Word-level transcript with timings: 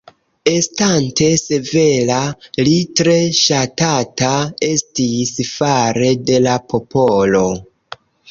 Estante 0.51 1.25
severa 1.41 2.15
li 2.69 2.73
tre 3.01 3.13
ŝatata 3.41 4.31
estis 4.69 5.35
fare 5.51 6.09
de 6.31 6.39
la 6.49 6.57
popolo. 6.73 7.47